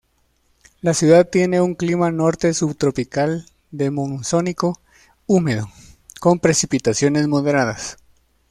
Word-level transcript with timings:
La 0.81 0.95
ciudad 0.95 1.29
tiene 1.29 1.61
un 1.61 1.75
clima 1.75 2.09
norte 2.09 2.55
subtropical 2.55 3.45
de 3.69 3.91
monzónico 3.91 4.81
húmedo, 5.27 5.69
con 6.19 6.39
precipitaciones 6.39 7.27
moderadas. 7.27 7.97